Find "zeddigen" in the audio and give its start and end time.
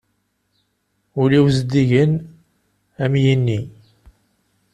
1.57-2.11